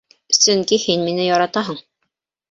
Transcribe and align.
Сөнки 0.35 0.79
һин 0.83 1.03
мине 1.09 1.27
яратаһың. 1.27 1.77